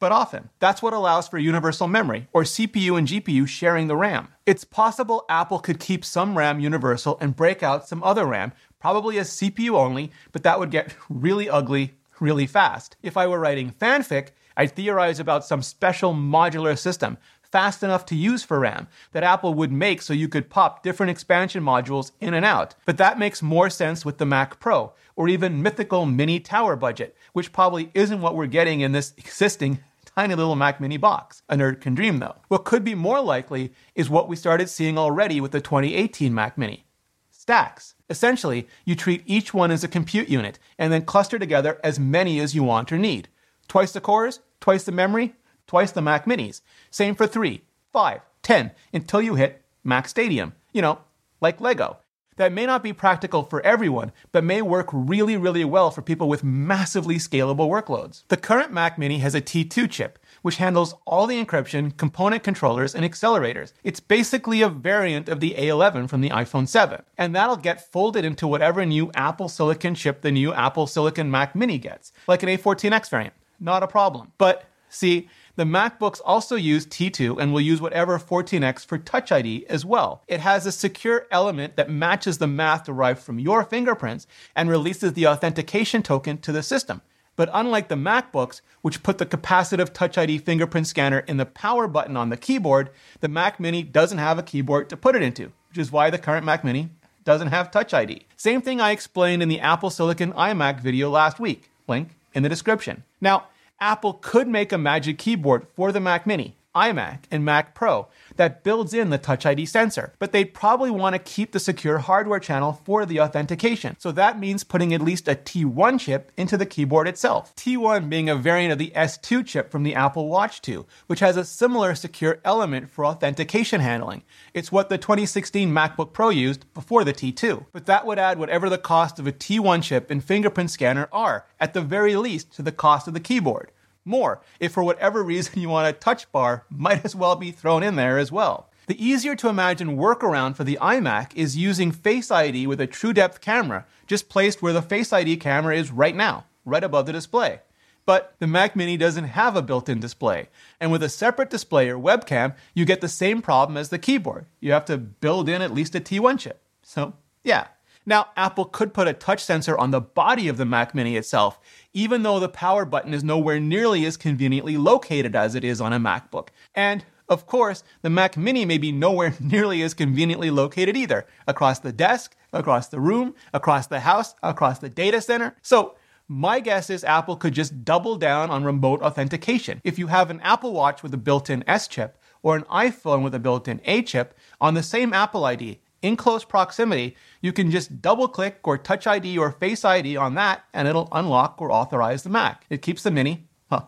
but 0.00 0.10
often. 0.10 0.48
That's 0.58 0.82
what 0.82 0.92
allows 0.92 1.28
for 1.28 1.38
universal 1.38 1.86
memory, 1.86 2.26
or 2.32 2.42
CPU 2.42 2.98
and 2.98 3.06
GPU 3.06 3.46
sharing 3.46 3.86
the 3.86 3.96
RAM. 3.96 4.28
It's 4.46 4.64
possible 4.64 5.24
Apple 5.28 5.60
could 5.60 5.78
keep 5.78 6.04
some 6.04 6.36
RAM 6.36 6.58
universal 6.58 7.16
and 7.20 7.36
break 7.36 7.62
out 7.62 7.86
some 7.86 8.02
other 8.02 8.26
RAM, 8.26 8.52
probably 8.80 9.18
as 9.18 9.30
CPU 9.30 9.76
only, 9.76 10.10
but 10.32 10.42
that 10.42 10.58
would 10.58 10.72
get 10.72 10.96
really 11.08 11.48
ugly 11.48 11.94
really 12.20 12.46
fast. 12.46 12.96
If 13.02 13.16
I 13.16 13.26
were 13.26 13.40
writing 13.40 13.72
fanfic, 13.72 14.28
I'd 14.56 14.76
theorize 14.76 15.18
about 15.18 15.44
some 15.44 15.62
special 15.62 16.14
modular 16.14 16.78
system, 16.78 17.18
fast 17.42 17.82
enough 17.82 18.06
to 18.06 18.14
use 18.14 18.42
for 18.44 18.60
RAM, 18.60 18.86
that 19.12 19.24
Apple 19.24 19.54
would 19.54 19.72
make 19.72 20.02
so 20.02 20.12
you 20.12 20.28
could 20.28 20.50
pop 20.50 20.82
different 20.82 21.10
expansion 21.10 21.64
modules 21.64 22.12
in 22.20 22.34
and 22.34 22.44
out. 22.44 22.74
But 22.84 22.98
that 22.98 23.18
makes 23.18 23.42
more 23.42 23.70
sense 23.70 24.04
with 24.04 24.18
the 24.18 24.26
Mac 24.26 24.60
Pro, 24.60 24.92
or 25.16 25.28
even 25.28 25.62
mythical 25.62 26.06
mini 26.06 26.38
tower 26.38 26.76
budget, 26.76 27.16
which 27.32 27.52
probably 27.52 27.90
isn't 27.94 28.20
what 28.20 28.36
we're 28.36 28.46
getting 28.46 28.80
in 28.80 28.92
this 28.92 29.12
existing 29.18 29.80
tiny 30.20 30.34
little 30.34 30.54
Mac 30.54 30.82
mini 30.82 30.98
box. 30.98 31.42
A 31.48 31.56
nerd 31.56 31.80
can 31.80 31.94
dream 31.94 32.18
though. 32.18 32.36
What 32.48 32.66
could 32.66 32.84
be 32.84 32.94
more 32.94 33.22
likely 33.22 33.72
is 33.94 34.10
what 34.10 34.28
we 34.28 34.36
started 34.36 34.68
seeing 34.68 34.98
already 34.98 35.40
with 35.40 35.50
the 35.50 35.62
2018 35.62 36.34
Mac 36.34 36.58
mini 36.58 36.84
stacks. 37.30 37.94
Essentially, 38.10 38.68
you 38.84 38.94
treat 38.94 39.22
each 39.24 39.54
one 39.54 39.70
as 39.70 39.82
a 39.82 39.88
compute 39.88 40.28
unit 40.28 40.58
and 40.78 40.92
then 40.92 41.06
cluster 41.06 41.38
together 41.38 41.80
as 41.82 41.98
many 41.98 42.38
as 42.38 42.54
you 42.54 42.62
want 42.62 42.92
or 42.92 42.98
need. 42.98 43.28
Twice 43.66 43.92
the 43.92 44.00
cores, 44.02 44.40
twice 44.60 44.84
the 44.84 44.92
memory, 44.92 45.36
twice 45.66 45.90
the 45.90 46.02
Mac 46.02 46.26
minis. 46.26 46.60
Same 46.90 47.14
for 47.14 47.26
3, 47.26 47.62
5, 47.90 48.20
10, 48.42 48.72
until 48.92 49.22
you 49.22 49.36
hit 49.36 49.62
MacStadium. 49.86 50.52
You 50.74 50.82
know, 50.82 50.98
like 51.40 51.62
Lego. 51.62 51.96
That 52.40 52.54
may 52.54 52.64
not 52.64 52.82
be 52.82 52.94
practical 52.94 53.42
for 53.42 53.60
everyone, 53.66 54.12
but 54.32 54.44
may 54.44 54.62
work 54.62 54.88
really, 54.94 55.36
really 55.36 55.62
well 55.62 55.90
for 55.90 56.00
people 56.00 56.26
with 56.26 56.42
massively 56.42 57.16
scalable 57.16 57.68
workloads. 57.68 58.22
The 58.28 58.38
current 58.38 58.72
Mac 58.72 58.96
Mini 58.96 59.18
has 59.18 59.34
a 59.34 59.42
T2 59.42 59.90
chip, 59.90 60.18
which 60.40 60.56
handles 60.56 60.94
all 61.06 61.26
the 61.26 61.44
encryption, 61.44 61.94
component 61.98 62.42
controllers, 62.42 62.94
and 62.94 63.04
accelerators. 63.04 63.74
It's 63.84 64.00
basically 64.00 64.62
a 64.62 64.70
variant 64.70 65.28
of 65.28 65.40
the 65.40 65.54
A11 65.58 66.08
from 66.08 66.22
the 66.22 66.30
iPhone 66.30 66.66
7, 66.66 67.02
and 67.18 67.36
that'll 67.36 67.56
get 67.56 67.92
folded 67.92 68.24
into 68.24 68.48
whatever 68.48 68.86
new 68.86 69.10
Apple 69.14 69.50
Silicon 69.50 69.94
chip 69.94 70.22
the 70.22 70.32
new 70.32 70.50
Apple 70.54 70.86
Silicon 70.86 71.30
Mac 71.30 71.54
Mini 71.54 71.76
gets, 71.76 72.10
like 72.26 72.42
an 72.42 72.48
A14X 72.48 73.10
variant 73.10 73.34
not 73.60 73.82
a 73.82 73.86
problem. 73.86 74.32
But 74.38 74.64
see, 74.88 75.28
the 75.56 75.64
MacBooks 75.64 76.20
also 76.24 76.56
use 76.56 76.86
T2 76.86 77.40
and 77.40 77.52
will 77.52 77.60
use 77.60 77.80
whatever 77.80 78.18
14X 78.18 78.86
for 78.86 78.98
Touch 78.98 79.32
ID 79.32 79.66
as 79.68 79.84
well. 79.84 80.22
It 80.28 80.40
has 80.40 80.66
a 80.66 80.72
secure 80.72 81.26
element 81.30 81.76
that 81.76 81.90
matches 81.90 82.38
the 82.38 82.46
math 82.46 82.84
derived 82.84 83.20
from 83.20 83.38
your 83.38 83.64
fingerprints 83.64 84.26
and 84.54 84.70
releases 84.70 85.12
the 85.12 85.26
authentication 85.26 86.02
token 86.02 86.38
to 86.38 86.52
the 86.52 86.62
system. 86.62 87.02
But 87.36 87.50
unlike 87.52 87.88
the 87.88 87.94
MacBooks, 87.94 88.60
which 88.82 89.02
put 89.02 89.18
the 89.18 89.26
capacitive 89.26 89.92
Touch 89.92 90.18
ID 90.18 90.38
fingerprint 90.38 90.86
scanner 90.86 91.20
in 91.20 91.36
the 91.36 91.46
power 91.46 91.88
button 91.88 92.16
on 92.16 92.28
the 92.28 92.36
keyboard, 92.36 92.90
the 93.20 93.28
Mac 93.28 93.58
Mini 93.58 93.82
doesn't 93.82 94.18
have 94.18 94.38
a 94.38 94.42
keyboard 94.42 94.90
to 94.90 94.96
put 94.96 95.16
it 95.16 95.22
into, 95.22 95.52
which 95.68 95.78
is 95.78 95.90
why 95.90 96.10
the 96.10 96.18
current 96.18 96.44
Mac 96.44 96.64
Mini 96.64 96.90
doesn't 97.24 97.48
have 97.48 97.70
Touch 97.70 97.94
ID. 97.94 98.26
Same 98.36 98.60
thing 98.60 98.80
I 98.80 98.90
explained 98.90 99.42
in 99.42 99.48
the 99.48 99.60
Apple 99.60 99.90
Silicon 99.90 100.32
iMac 100.32 100.80
video 100.80 101.10
last 101.10 101.40
week. 101.40 101.70
Link 101.88 102.10
in 102.34 102.42
the 102.42 102.48
description. 102.48 103.04
Now, 103.20 103.46
Apple 103.82 104.14
could 104.14 104.46
make 104.46 104.72
a 104.72 104.78
Magic 104.78 105.16
Keyboard 105.16 105.66
for 105.74 105.90
the 105.90 106.00
Mac 106.00 106.26
Mini, 106.26 106.54
iMac, 106.74 107.24
and 107.30 107.44
Mac 107.44 107.74
Pro 107.74 108.08
that 108.36 108.62
builds 108.62 108.94
in 108.94 109.10
the 109.10 109.18
Touch 109.18 109.44
ID 109.44 109.66
sensor, 109.66 110.12
but 110.18 110.32
they'd 110.32 110.54
probably 110.54 110.90
want 110.90 111.14
to 111.14 111.18
keep 111.18 111.52
the 111.52 111.60
secure 111.60 111.98
hardware 111.98 112.38
channel 112.38 112.80
for 112.84 113.04
the 113.04 113.20
authentication. 113.20 113.96
So 113.98 114.12
that 114.12 114.38
means 114.38 114.64
putting 114.64 114.94
at 114.94 115.00
least 115.00 115.28
a 115.28 115.34
T1 115.34 116.00
chip 116.00 116.32
into 116.36 116.56
the 116.56 116.66
keyboard 116.66 117.08
itself. 117.08 117.54
T1 117.56 118.08
being 118.08 118.28
a 118.28 118.36
variant 118.36 118.72
of 118.72 118.78
the 118.78 118.92
S2 118.94 119.44
chip 119.44 119.70
from 119.70 119.82
the 119.82 119.94
Apple 119.94 120.28
Watch 120.28 120.62
2, 120.62 120.86
which 121.06 121.20
has 121.20 121.36
a 121.36 121.44
similar 121.44 121.94
secure 121.94 122.38
element 122.44 122.90
for 122.90 123.04
authentication 123.04 123.80
handling. 123.80 124.22
It's 124.54 124.72
what 124.72 124.88
the 124.88 124.98
2016 124.98 125.70
MacBook 125.70 126.12
Pro 126.12 126.30
used 126.30 126.72
before 126.74 127.04
the 127.04 127.12
T2. 127.12 127.66
But 127.72 127.86
that 127.86 128.06
would 128.06 128.18
add 128.18 128.38
whatever 128.38 128.68
the 128.68 128.78
cost 128.78 129.18
of 129.18 129.26
a 129.26 129.32
T1 129.32 129.82
chip 129.82 130.10
and 130.10 130.22
fingerprint 130.22 130.70
scanner 130.70 131.08
are, 131.12 131.46
at 131.58 131.74
the 131.74 131.80
very 131.80 132.16
least, 132.16 132.52
to 132.52 132.62
the 132.62 132.72
cost 132.72 133.08
of 133.08 133.14
the 133.14 133.20
keyboard 133.20 133.72
more. 134.04 134.40
If 134.58 134.72
for 134.72 134.82
whatever 134.82 135.22
reason 135.22 135.60
you 135.60 135.68
want 135.68 135.88
a 135.88 135.92
touch 135.92 136.30
bar, 136.32 136.64
might 136.70 137.04
as 137.04 137.14
well 137.14 137.36
be 137.36 137.50
thrown 137.50 137.82
in 137.82 137.96
there 137.96 138.18
as 138.18 138.32
well. 138.32 138.68
The 138.86 139.04
easier 139.04 139.36
to 139.36 139.48
imagine 139.48 139.96
workaround 139.96 140.56
for 140.56 140.64
the 140.64 140.78
iMac 140.80 141.32
is 141.36 141.56
using 141.56 141.92
Face 141.92 142.30
ID 142.30 142.66
with 142.66 142.80
a 142.80 142.88
true 142.88 143.12
depth 143.12 143.40
camera, 143.40 143.86
just 144.06 144.28
placed 144.28 144.62
where 144.62 144.72
the 144.72 144.82
Face 144.82 145.12
ID 145.12 145.36
camera 145.36 145.76
is 145.76 145.92
right 145.92 146.16
now, 146.16 146.46
right 146.64 146.82
above 146.82 147.06
the 147.06 147.12
display. 147.12 147.60
But 148.06 148.34
the 148.40 148.48
Mac 148.48 148.74
Mini 148.74 148.96
doesn't 148.96 149.24
have 149.24 149.54
a 149.54 149.62
built 149.62 149.88
in 149.88 150.00
display. 150.00 150.48
And 150.80 150.90
with 150.90 151.04
a 151.04 151.08
separate 151.08 151.50
display 151.50 151.88
or 151.88 151.98
webcam, 151.98 152.56
you 152.74 152.84
get 152.84 153.00
the 153.00 153.08
same 153.08 153.42
problem 153.42 153.76
as 153.76 153.90
the 153.90 153.98
keyboard. 153.98 154.46
You 154.58 154.72
have 154.72 154.86
to 154.86 154.98
build 154.98 155.48
in 155.48 155.62
at 155.62 155.72
least 155.72 155.94
a 155.94 156.00
T1 156.00 156.40
chip. 156.40 156.60
So, 156.82 157.14
yeah. 157.44 157.68
Now, 158.06 158.28
Apple 158.36 158.64
could 158.64 158.94
put 158.94 159.08
a 159.08 159.12
touch 159.12 159.44
sensor 159.44 159.76
on 159.76 159.90
the 159.90 160.00
body 160.00 160.48
of 160.48 160.56
the 160.56 160.64
Mac 160.64 160.94
Mini 160.94 161.16
itself, 161.16 161.60
even 161.92 162.22
though 162.22 162.40
the 162.40 162.48
power 162.48 162.84
button 162.84 163.12
is 163.12 163.22
nowhere 163.22 163.60
nearly 163.60 164.06
as 164.06 164.16
conveniently 164.16 164.76
located 164.76 165.36
as 165.36 165.54
it 165.54 165.64
is 165.64 165.80
on 165.80 165.92
a 165.92 166.00
MacBook. 166.00 166.48
And 166.74 167.04
of 167.28 167.46
course, 167.46 167.84
the 168.02 168.10
Mac 168.10 168.36
Mini 168.36 168.64
may 168.64 168.78
be 168.78 168.90
nowhere 168.90 169.34
nearly 169.40 169.82
as 169.82 169.94
conveniently 169.94 170.50
located 170.50 170.96
either 170.96 171.26
across 171.46 171.78
the 171.78 171.92
desk, 171.92 172.34
across 172.52 172.88
the 172.88 173.00
room, 173.00 173.34
across 173.52 173.86
the 173.86 174.00
house, 174.00 174.34
across 174.42 174.78
the 174.78 174.88
data 174.88 175.20
center. 175.20 175.56
So, 175.62 175.94
my 176.26 176.60
guess 176.60 176.90
is 176.90 177.02
Apple 177.02 177.36
could 177.36 177.54
just 177.54 177.84
double 177.84 178.14
down 178.16 178.50
on 178.50 178.62
remote 178.62 179.02
authentication. 179.02 179.80
If 179.82 179.98
you 179.98 180.06
have 180.06 180.30
an 180.30 180.40
Apple 180.42 180.72
Watch 180.72 181.02
with 181.02 181.12
a 181.12 181.16
built 181.16 181.50
in 181.50 181.64
S 181.68 181.88
chip 181.88 182.16
or 182.42 182.56
an 182.56 182.62
iPhone 182.64 183.24
with 183.24 183.34
a 183.34 183.40
built 183.40 183.66
in 183.66 183.80
A 183.84 184.02
chip 184.02 184.38
on 184.60 184.74
the 184.74 184.82
same 184.82 185.12
Apple 185.12 185.44
ID 185.44 185.80
in 186.02 186.16
close 186.16 186.44
proximity, 186.44 187.16
you 187.40 187.52
can 187.52 187.70
just 187.70 188.00
double 188.00 188.28
click 188.28 188.60
or 188.64 188.78
touch 188.78 189.06
ID 189.06 189.36
or 189.38 189.52
face 189.52 189.84
ID 189.84 190.16
on 190.16 190.34
that 190.34 190.64
and 190.72 190.88
it'll 190.88 191.08
unlock 191.12 191.60
or 191.60 191.70
authorize 191.70 192.22
the 192.22 192.30
Mac. 192.30 192.64
It 192.70 192.82
keeps 192.82 193.02
the 193.02 193.10
Mini, 193.10 193.48
huh, 193.68 193.86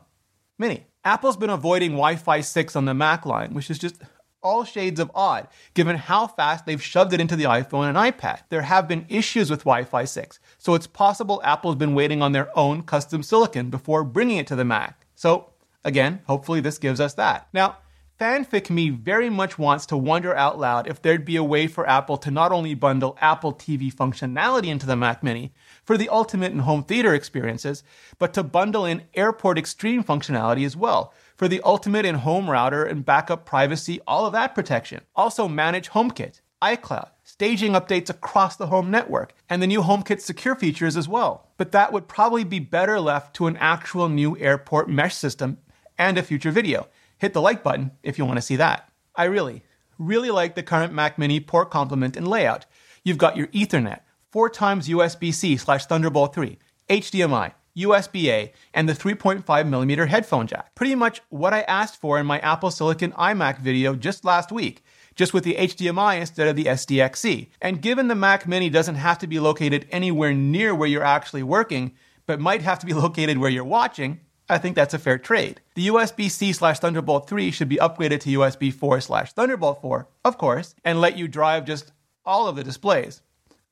Mini. 0.58 0.86
Apple's 1.04 1.36
been 1.36 1.50
avoiding 1.50 1.92
Wi 1.92 2.16
Fi 2.16 2.40
6 2.40 2.76
on 2.76 2.84
the 2.84 2.94
Mac 2.94 3.26
line, 3.26 3.54
which 3.54 3.70
is 3.70 3.78
just 3.78 4.02
all 4.42 4.64
shades 4.64 5.00
of 5.00 5.10
odd, 5.14 5.48
given 5.74 5.96
how 5.96 6.26
fast 6.26 6.66
they've 6.66 6.82
shoved 6.82 7.12
it 7.12 7.20
into 7.20 7.36
the 7.36 7.44
iPhone 7.44 7.88
and 7.88 7.96
iPad. 7.96 8.40
There 8.48 8.62
have 8.62 8.88
been 8.88 9.06
issues 9.08 9.50
with 9.50 9.60
Wi 9.60 9.84
Fi 9.84 10.04
6, 10.04 10.38
so 10.58 10.74
it's 10.74 10.86
possible 10.86 11.40
Apple's 11.44 11.76
been 11.76 11.94
waiting 11.94 12.22
on 12.22 12.32
their 12.32 12.56
own 12.58 12.82
custom 12.82 13.22
silicon 13.22 13.70
before 13.70 14.04
bringing 14.04 14.38
it 14.38 14.46
to 14.48 14.56
the 14.56 14.64
Mac. 14.64 15.06
So, 15.14 15.52
again, 15.84 16.20
hopefully 16.26 16.60
this 16.60 16.78
gives 16.78 17.00
us 17.00 17.14
that. 17.14 17.48
Now, 17.52 17.78
Fanfic 18.22 18.70
Me 18.70 18.88
very 18.88 19.28
much 19.28 19.58
wants 19.58 19.84
to 19.86 19.96
wonder 19.96 20.32
out 20.36 20.56
loud 20.56 20.86
if 20.86 21.02
there'd 21.02 21.24
be 21.24 21.34
a 21.34 21.42
way 21.42 21.66
for 21.66 21.88
Apple 21.88 22.16
to 22.18 22.30
not 22.30 22.52
only 22.52 22.72
bundle 22.72 23.18
Apple 23.20 23.52
TV 23.52 23.92
functionality 23.92 24.66
into 24.66 24.86
the 24.86 24.94
Mac 24.94 25.24
Mini 25.24 25.52
for 25.82 25.96
the 25.96 26.08
ultimate 26.08 26.52
in 26.52 26.60
home 26.60 26.84
theater 26.84 27.14
experiences, 27.14 27.82
but 28.20 28.32
to 28.32 28.44
bundle 28.44 28.86
in 28.86 29.02
Airport 29.14 29.58
Extreme 29.58 30.04
functionality 30.04 30.64
as 30.64 30.76
well 30.76 31.12
for 31.34 31.48
the 31.48 31.60
ultimate 31.62 32.06
in 32.06 32.14
home 32.14 32.48
router 32.48 32.84
and 32.84 33.04
backup 33.04 33.44
privacy, 33.44 34.00
all 34.06 34.24
of 34.24 34.32
that 34.34 34.54
protection. 34.54 35.00
Also, 35.16 35.48
manage 35.48 35.90
HomeKit, 35.90 36.42
iCloud, 36.62 37.08
staging 37.24 37.72
updates 37.72 38.08
across 38.08 38.54
the 38.54 38.68
home 38.68 38.88
network, 38.88 39.34
and 39.50 39.60
the 39.60 39.66
new 39.66 39.82
HomeKit 39.82 40.20
secure 40.20 40.54
features 40.54 40.96
as 40.96 41.08
well. 41.08 41.48
But 41.56 41.72
that 41.72 41.92
would 41.92 42.06
probably 42.06 42.44
be 42.44 42.60
better 42.60 43.00
left 43.00 43.34
to 43.34 43.48
an 43.48 43.56
actual 43.56 44.08
new 44.08 44.38
airport 44.38 44.88
mesh 44.88 45.16
system 45.16 45.58
and 45.98 46.16
a 46.16 46.22
future 46.22 46.52
video. 46.52 46.86
Hit 47.22 47.34
the 47.34 47.40
like 47.40 47.62
button 47.62 47.92
if 48.02 48.18
you 48.18 48.24
want 48.24 48.38
to 48.38 48.42
see 48.42 48.56
that. 48.56 48.90
I 49.14 49.26
really, 49.26 49.62
really 49.96 50.32
like 50.32 50.56
the 50.56 50.62
current 50.64 50.92
Mac 50.92 51.20
Mini 51.20 51.38
port 51.38 51.70
complement 51.70 52.16
and 52.16 52.26
layout. 52.26 52.66
You've 53.04 53.16
got 53.16 53.36
your 53.36 53.46
Ethernet, 53.46 54.00
4 54.32 54.50
times 54.50 54.88
USB 54.88 55.32
C 55.32 55.56
slash 55.56 55.86
Thunderbolt 55.86 56.34
3, 56.34 56.58
HDMI, 56.90 57.52
USB 57.76 58.24
A, 58.24 58.52
and 58.74 58.88
the 58.88 58.92
3.5mm 58.92 60.08
headphone 60.08 60.48
jack. 60.48 60.74
Pretty 60.74 60.96
much 60.96 61.20
what 61.28 61.54
I 61.54 61.60
asked 61.60 62.00
for 62.00 62.18
in 62.18 62.26
my 62.26 62.40
Apple 62.40 62.72
Silicon 62.72 63.12
iMac 63.12 63.60
video 63.60 63.94
just 63.94 64.24
last 64.24 64.50
week, 64.50 64.82
just 65.14 65.32
with 65.32 65.44
the 65.44 65.54
HDMI 65.54 66.18
instead 66.18 66.48
of 66.48 66.56
the 66.56 66.64
SDXC. 66.64 67.50
And 67.60 67.80
given 67.80 68.08
the 68.08 68.16
Mac 68.16 68.48
Mini 68.48 68.68
doesn't 68.68 68.96
have 68.96 69.18
to 69.18 69.28
be 69.28 69.38
located 69.38 69.86
anywhere 69.92 70.34
near 70.34 70.74
where 70.74 70.88
you're 70.88 71.04
actually 71.04 71.44
working, 71.44 71.92
but 72.26 72.40
might 72.40 72.62
have 72.62 72.80
to 72.80 72.86
be 72.86 72.94
located 73.06 73.38
where 73.38 73.48
you're 73.48 73.62
watching, 73.62 74.18
I 74.52 74.58
think 74.58 74.76
that's 74.76 74.92
a 74.92 74.98
fair 74.98 75.16
trade. 75.16 75.62
The 75.74 75.86
USB 75.86 76.30
C 76.30 76.52
slash 76.52 76.78
Thunderbolt 76.78 77.26
3 77.26 77.50
should 77.50 77.70
be 77.70 77.76
upgraded 77.76 78.20
to 78.20 78.38
USB 78.38 78.70
4 78.72 79.00
slash 79.00 79.32
Thunderbolt 79.32 79.80
4, 79.80 80.06
of 80.26 80.36
course, 80.36 80.74
and 80.84 81.00
let 81.00 81.16
you 81.16 81.26
drive 81.26 81.64
just 81.64 81.92
all 82.26 82.46
of 82.46 82.56
the 82.56 82.62
displays. 82.62 83.22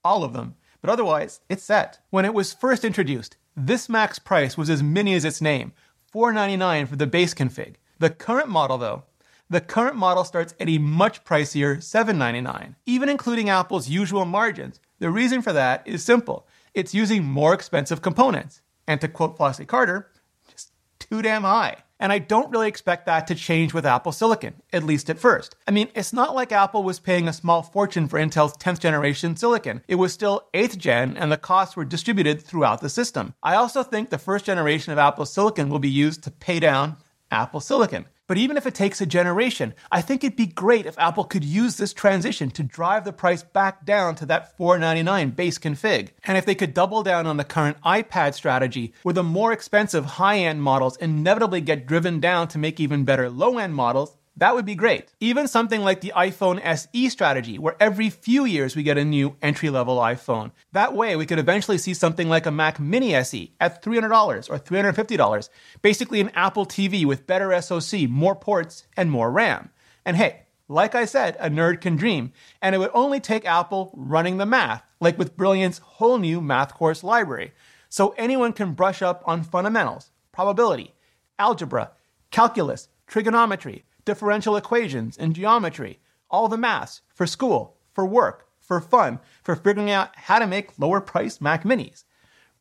All 0.03 0.25
of 0.25 0.33
them. 0.33 0.55
But 0.81 0.89
otherwise, 0.89 1.41
it's 1.51 1.63
set. 1.63 1.99
When 2.09 2.25
it 2.25 2.33
was 2.33 2.55
first 2.55 2.83
introduced, 2.83 3.37
this 3.55 3.91
Mac's 3.91 4.19
price 4.19 4.57
was 4.57 4.71
as 4.71 4.83
mini 4.83 5.13
as 5.13 5.27
its 5.27 5.43
name, 5.43 5.73
499 6.13 6.87
for 6.87 6.97
the 6.97 7.07
base 7.07 7.35
config. 7.35 7.75
The 7.99 8.09
current 8.09 8.49
model, 8.49 8.79
though, 8.79 9.03
the 9.51 9.61
current 9.61 9.97
model 9.97 10.25
starts 10.25 10.55
at 10.59 10.71
a 10.71 10.79
much 10.79 11.25
pricier 11.25 11.83
799, 11.83 12.77
even 12.87 13.11
including 13.11 13.51
Apple's 13.51 13.91
usual 13.91 14.25
margins. 14.25 14.81
The 14.99 15.11
reason 15.11 15.43
for 15.43 15.53
that 15.53 15.83
is 15.87 16.03
simple. 16.03 16.47
It's 16.73 16.95
using 16.95 17.25
more 17.25 17.53
expensive 17.53 18.01
components. 18.01 18.63
And 18.87 18.99
to 19.03 19.09
quote 19.09 19.37
Flossy 19.37 19.67
Carter, 19.67 20.10
too 21.11 21.23
damn 21.23 21.43
high. 21.43 21.77
And 21.99 22.13
I 22.13 22.19
don't 22.19 22.51
really 22.51 22.69
expect 22.69 23.05
that 23.07 23.27
to 23.27 23.35
change 23.35 23.75
with 23.75 23.85
Apple 23.85 24.13
Silicon, 24.13 24.55
at 24.73 24.85
least 24.85 25.11
at 25.11 25.19
first. 25.19 25.55
I 25.69 25.71
mean, 25.71 25.89
it's 25.95 26.15
not 26.15 26.35
like 26.35 26.51
Apple 26.51 26.83
was 26.83 26.99
paying 26.99 27.29
a 27.29 27.33
small 27.33 27.63
fortune 27.63 28.09
for 28.09 28.19
Intel's 28.19 28.57
10th 28.57 28.81
generation 28.81 29.37
silicon. 29.37 29.83
It 29.87 29.97
was 29.97 30.15
still 30.15 30.49
8th 30.55 30.79
gen, 30.79 31.19
and 31.19 31.31
the 31.31 31.37
costs 31.37 31.77
were 31.77 31.85
distributed 31.85 32.41
throughout 32.41 32.81
the 32.81 32.89
system. 32.89 33.35
I 33.43 33.57
also 33.57 33.83
think 33.83 34.09
the 34.09 34.17
first 34.17 34.47
generation 34.47 34.95
of 34.95 34.99
Apple 34.99 35.27
Silicon 35.27 35.69
will 35.69 35.79
be 35.79 35.91
used 35.91 36.23
to 36.25 36.31
pay 36.31 36.59
down 36.59 36.97
Apple 37.31 37.61
Silicon. 37.61 38.07
But 38.31 38.39
even 38.39 38.57
if 38.57 38.65
it 38.65 38.77
takes 38.77 39.01
a 39.01 39.07
generation, 39.07 39.75
I 39.91 40.03
think 40.03 40.23
it'd 40.23 40.37
be 40.37 40.47
great 40.47 40.87
if 40.87 40.97
Apple 41.01 41.25
could 41.25 41.43
use 41.43 41.79
this 41.79 41.93
transition 41.93 42.49
to 42.53 42.63
drive 42.63 43.05
the 43.05 43.13
price 43.13 43.43
back 43.43 43.85
down 43.85 44.15
to 44.15 44.27
that 44.27 44.57
499 44.57 45.31
base 45.31 45.59
config. 45.59 46.11
And 46.23 46.39
if 46.39 46.47
they 46.47 46.55
could 46.55 46.73
double 46.73 47.03
down 47.03 47.27
on 47.27 47.39
the 47.39 47.45
current 47.45 47.79
iPad 47.85 48.35
strategy, 48.35 48.93
where 49.03 49.15
the 49.15 49.25
more 49.25 49.53
expensive 49.53 50.05
high 50.05 50.39
end 50.39 50.63
models 50.63 50.97
inevitably 50.99 51.61
get 51.61 51.89
driven 51.89 52.21
down 52.21 52.47
to 52.47 52.59
make 52.59 52.79
even 52.79 53.05
better 53.05 53.29
low 53.29 53.59
end 53.59 53.75
models, 53.75 54.17
that 54.41 54.55
would 54.55 54.65
be 54.65 54.75
great. 54.75 55.13
Even 55.21 55.47
something 55.47 55.83
like 55.83 56.01
the 56.01 56.15
iPhone 56.17 56.61
SE 56.65 57.09
strategy, 57.11 57.59
where 57.59 57.77
every 57.79 58.09
few 58.09 58.47
years 58.47 58.75
we 58.75 58.83
get 58.83 58.97
a 58.97 59.05
new 59.05 59.37
entry 59.43 59.69
level 59.69 59.99
iPhone. 59.99 60.51
That 60.73 60.95
way, 60.95 61.15
we 61.15 61.27
could 61.27 61.39
eventually 61.39 61.77
see 61.77 61.93
something 61.93 62.27
like 62.27 62.47
a 62.47 62.51
Mac 62.51 62.81
Mini 62.81 63.15
SE 63.15 63.53
at 63.61 63.83
$300 63.83 64.51
or 64.51 64.59
$350, 64.59 65.49
basically 65.83 66.23
an 66.23 66.31
Apple 66.31 66.65
TV 66.65 67.05
with 67.05 67.27
better 67.27 67.61
SoC, 67.61 68.09
more 68.09 68.35
ports, 68.35 68.87
and 68.97 69.11
more 69.11 69.31
RAM. 69.31 69.69
And 70.07 70.17
hey, 70.17 70.47
like 70.69 70.95
I 70.95 71.05
said, 71.05 71.37
a 71.39 71.51
nerd 71.51 71.83
can 71.83 71.97
dream, 71.97 72.33
and 72.63 72.75
it 72.75 72.79
would 72.79 72.93
only 72.95 73.21
take 73.21 73.45
Apple 73.45 73.93
running 73.95 74.39
the 74.39 74.47
math, 74.47 74.83
like 75.01 75.19
with 75.19 75.37
Brilliant's 75.37 75.81
whole 75.81 76.17
new 76.17 76.41
math 76.41 76.73
course 76.73 77.05
library. 77.05 77.53
So 77.91 78.15
anyone 78.17 78.55
can 78.55 78.73
brush 78.73 79.03
up 79.03 79.23
on 79.27 79.43
fundamentals, 79.43 80.13
probability, 80.33 80.95
algebra, 81.39 81.91
calculus, 82.31 82.89
trigonometry, 83.07 83.85
differential 84.11 84.57
equations 84.57 85.17
and 85.17 85.37
geometry, 85.37 86.01
all 86.33 86.49
the 86.49 86.57
maths 86.57 87.01
for 87.15 87.29
school, 87.29 87.77
for 87.93 88.05
work, 88.05 88.49
for 88.59 88.81
fun, 88.81 89.21
for 89.41 89.55
figuring 89.55 89.89
out 89.89 90.11
how 90.17 90.41
to 90.41 90.49
make 90.49 90.77
lower 90.81 91.01
priced 91.01 91.41
Mac 91.41 91.63
minis. 91.63 92.03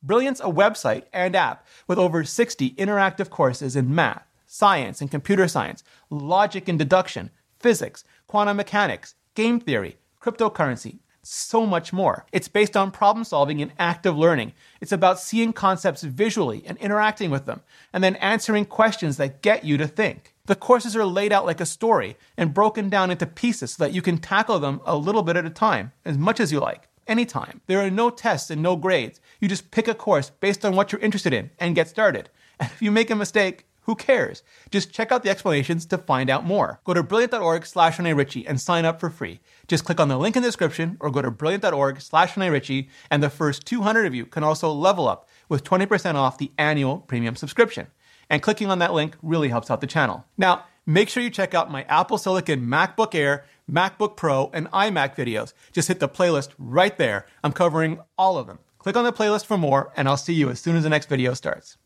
Brilliant's 0.04 0.42
a 0.42 0.44
website 0.44 1.06
and 1.12 1.36
app 1.36 1.66
with 1.88 1.98
over 1.98 2.24
60 2.24 2.74
interactive 2.76 3.32
courses 3.32 3.76
in 3.76 3.96
math, 3.96 4.28
science 4.46 5.02
and 5.02 5.10
computer 5.10 5.48
science, 5.48 5.84
logic 6.12 6.68
and 6.68 6.78
deduction, 6.78 7.32
physics, 7.60 8.04
quantum 8.28 8.58
mechanics, 8.58 9.16
game 9.34 9.60
theory, 9.60 9.98
cryptocurrency, 10.22 11.00
so 11.24 11.66
much 11.66 11.92
more. 11.92 12.28
It's 12.32 12.48
based 12.48 12.78
on 12.78 12.92
problem 12.92 13.24
solving 13.24 13.60
and 13.60 13.72
active 13.80 14.16
learning. 14.16 14.54
It's 14.82 14.92
about 14.92 15.20
seeing 15.20 15.52
concepts 15.52 16.04
visually 16.04 16.62
and 16.68 16.78
interacting 16.78 17.32
with 17.32 17.48
them, 17.48 17.62
and 17.92 18.04
then 18.04 18.18
answering 18.18 18.66
questions 18.66 19.18
that 19.18 19.42
get 19.42 19.64
you 19.64 19.78
to 19.78 19.88
think. 19.88 20.36
The 20.50 20.56
courses 20.56 20.96
are 20.96 21.06
laid 21.06 21.32
out 21.32 21.46
like 21.46 21.62
a 21.62 21.66
story 21.68 22.18
and 22.36 22.56
broken 22.56 22.90
down 22.90 23.12
into 23.12 23.28
pieces 23.28 23.74
so 23.74 23.84
that 23.84 23.94
you 23.94 24.02
can 24.02 24.18
tackle 24.18 24.58
them 24.58 24.82
a 24.84 24.98
little 24.98 25.22
bit 25.22 25.38
at 25.38 25.46
a 25.46 25.52
time, 25.52 25.92
as 26.04 26.18
much 26.18 26.40
as 26.40 26.52
you 26.52 26.60
like, 26.60 26.88
anytime. 27.06 27.62
There 27.68 27.80
are 27.86 27.92
no 27.92 28.10
tests 28.10 28.50
and 28.50 28.64
no 28.64 28.76
grades. 28.76 29.22
You 29.40 29.48
just 29.48 29.70
pick 29.70 29.88
a 29.88 29.94
course 29.94 30.32
based 30.32 30.66
on 30.66 30.76
what 30.76 30.92
you're 30.92 31.02
interested 31.02 31.34
in 31.34 31.52
and 31.60 31.76
get 31.76 31.88
started. 31.88 32.32
And 32.60 32.68
if 32.74 32.82
you 32.82 32.90
make 32.90 33.12
a 33.12 33.16
mistake, 33.16 33.68
who 33.82 33.94
cares? 33.94 34.42
Just 34.72 34.92
check 34.92 35.12
out 35.12 35.22
the 35.22 35.30
explanations 35.30 35.86
to 35.86 36.00
find 36.00 36.32
out 36.32 36.46
more. 36.46 36.80
Go 36.84 36.96
to 36.96 37.04
brilliant.org 37.04 37.68
slash 37.68 38.00
Ritchie 38.00 38.48
and 38.48 38.60
sign 38.60 38.86
up 38.86 39.00
for 39.00 39.12
free. 39.12 39.42
Just 39.68 39.86
click 39.86 40.00
on 40.00 40.08
the 40.08 40.18
link 40.18 40.36
in 40.36 40.42
the 40.42 40.48
description 40.48 40.98
or 41.00 41.12
go 41.12 41.22
to 41.22 41.30
brilliant.org 41.30 42.02
slash 42.02 42.36
Ritchie 42.36 42.90
and 43.12 43.22
the 43.22 43.30
first 43.30 43.68
200 43.68 44.08
of 44.08 44.16
you 44.16 44.26
can 44.26 44.44
also 44.44 44.72
level 44.72 45.08
up 45.08 45.30
with 45.48 45.64
20% 45.64 46.16
off 46.16 46.40
the 46.40 46.52
annual 46.58 46.98
premium 46.98 47.36
subscription 47.36 47.86
and 48.30 48.42
clicking 48.42 48.70
on 48.70 48.80
that 48.80 48.94
link 48.94 49.16
really 49.22 49.50
helps 49.50 49.72
out 49.72 49.82
the 49.82 49.88
channel. 49.88 50.26
Now, 50.38 50.66
make 50.86 51.10
sure 51.10 51.24
you 51.24 51.30
check 51.30 51.54
out 51.54 51.72
my 51.72 51.84
Apple 51.84 52.18
Silicon 52.18 52.62
MacBook 52.62 53.16
Air, 53.16 53.46
MacBook 53.70 54.16
Pro, 54.16 54.50
and 54.54 54.70
iMac 54.72 55.16
videos. 55.16 55.54
Just 55.72 55.88
hit 55.88 56.00
the 56.00 56.08
playlist 56.08 56.50
right 56.58 56.98
there. 56.98 57.26
I'm 57.44 57.54
covering 57.54 58.00
all 58.18 58.38
of 58.38 58.48
them. 58.48 58.60
Click 58.78 58.96
on 58.96 59.04
the 59.04 59.12
playlist 59.12 59.46
for 59.46 59.58
more, 59.58 59.92
and 59.98 60.08
I'll 60.08 60.16
see 60.16 60.34
you 60.34 60.50
as 60.50 60.60
soon 60.60 60.76
as 60.76 60.84
the 60.84 60.90
next 60.90 61.10
video 61.10 61.34
starts. 61.34 61.78